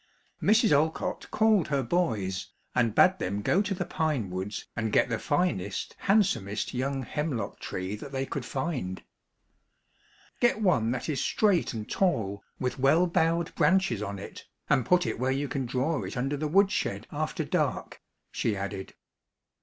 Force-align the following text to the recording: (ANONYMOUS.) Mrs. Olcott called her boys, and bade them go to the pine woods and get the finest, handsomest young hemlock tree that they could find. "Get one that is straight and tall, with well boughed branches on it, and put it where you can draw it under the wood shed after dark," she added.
(ANONYMOUS.) 0.41 0.63
Mrs. 0.63 0.71
Olcott 0.75 1.29
called 1.29 1.67
her 1.67 1.83
boys, 1.83 2.47
and 2.73 2.95
bade 2.95 3.19
them 3.19 3.43
go 3.43 3.61
to 3.61 3.75
the 3.75 3.85
pine 3.85 4.31
woods 4.31 4.65
and 4.75 4.91
get 4.91 5.09
the 5.09 5.19
finest, 5.19 5.95
handsomest 5.99 6.73
young 6.73 7.03
hemlock 7.03 7.59
tree 7.59 7.95
that 7.95 8.11
they 8.11 8.25
could 8.25 8.43
find. 8.43 9.03
"Get 10.39 10.59
one 10.59 10.89
that 10.89 11.07
is 11.07 11.21
straight 11.21 11.71
and 11.75 11.87
tall, 11.87 12.43
with 12.59 12.79
well 12.79 13.05
boughed 13.05 13.53
branches 13.53 14.01
on 14.01 14.17
it, 14.17 14.45
and 14.71 14.87
put 14.87 15.05
it 15.05 15.19
where 15.19 15.29
you 15.31 15.47
can 15.47 15.67
draw 15.67 16.01
it 16.01 16.17
under 16.17 16.35
the 16.35 16.47
wood 16.47 16.71
shed 16.71 17.05
after 17.11 17.45
dark," 17.45 18.01
she 18.31 18.57
added. 18.57 18.95